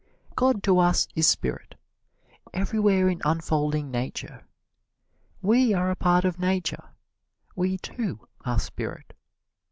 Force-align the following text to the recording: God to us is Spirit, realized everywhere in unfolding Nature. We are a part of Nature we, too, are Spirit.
God 0.35 0.63
to 0.63 0.79
us 0.79 1.07
is 1.13 1.27
Spirit, 1.27 1.75
realized 1.75 2.47
everywhere 2.55 3.07
in 3.07 3.21
unfolding 3.23 3.91
Nature. 3.91 4.47
We 5.43 5.75
are 5.75 5.91
a 5.91 5.95
part 5.95 6.25
of 6.25 6.39
Nature 6.39 6.95
we, 7.55 7.77
too, 7.77 8.27
are 8.43 8.57
Spirit. 8.57 9.13